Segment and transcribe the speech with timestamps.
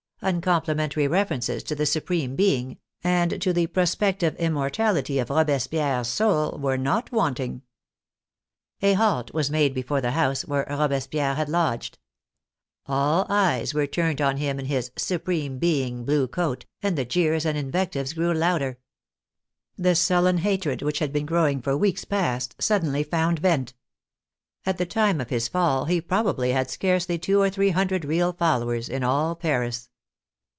[0.23, 6.59] Uncomplimentary references to the Supreme Being and to the prospective immortality of Robes pierre's soul
[6.59, 7.63] were not wanting.
[8.83, 11.97] A halt was made before the house where Robespierre had lodged.
[12.85, 17.43] All eyes were turned on him in his" Supreme Being" blue coat, and the jeers
[17.43, 18.77] and invectives grew louder.
[19.75, 23.73] The sullen hatred which had been growing for weeks past suddenly found vent.
[24.67, 28.33] At the time of his fall he probably had scarcely two or three hundred real
[28.33, 29.87] followers in all Paris.